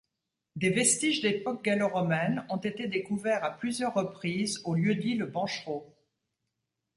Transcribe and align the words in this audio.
Des 0.55 0.71
vestiges 0.71 1.21
d'époque 1.21 1.63
gallo-romaine 1.63 2.43
ont 2.49 2.57
été 2.57 2.87
découverts 2.87 3.43
à 3.43 3.51
plusieurs 3.55 3.93
reprises 3.93 4.59
au 4.65 4.73
lieu-dit 4.73 5.13
le 5.13 5.27
Benchereau. 5.27 5.95